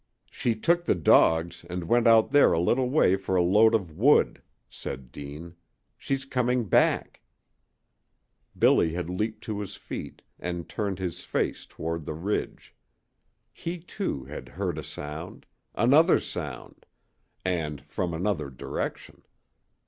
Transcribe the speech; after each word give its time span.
"She 0.31 0.55
took 0.55 0.85
the 0.85 0.95
dogs 0.95 1.63
and 1.69 1.83
went 1.83 2.07
out 2.07 2.31
there 2.31 2.53
a 2.53 2.59
little 2.59 2.89
way 2.89 3.15
for 3.15 3.35
a 3.35 3.43
load 3.43 3.75
of 3.75 3.91
wood," 3.91 4.41
said 4.67 5.11
Deane. 5.11 5.53
"She's 5.95 6.25
coming 6.25 6.63
back." 6.67 7.21
Billy 8.57 8.93
had 8.93 9.11
leaped 9.11 9.43
to 9.43 9.59
his 9.59 9.75
feet, 9.75 10.23
and 10.39 10.67
turned 10.67 10.97
his 10.97 11.23
face 11.23 11.67
toward 11.67 12.05
the 12.07 12.15
ridge. 12.15 12.73
He, 13.53 13.77
too, 13.77 14.23
had 14.25 14.49
heard 14.49 14.79
a 14.79 14.83
sound 14.83 15.45
another 15.75 16.19
sound, 16.19 16.87
and 17.45 17.83
from 17.85 18.11
another 18.11 18.49
direction. 18.49 19.21